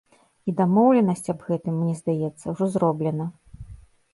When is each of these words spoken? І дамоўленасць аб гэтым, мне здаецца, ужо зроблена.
І 0.51 0.53
дамоўленасць 0.61 1.29
аб 1.33 1.45
гэтым, 1.49 1.75
мне 1.81 1.93
здаецца, 2.01 2.45
ужо 2.55 2.71
зроблена. 2.77 3.25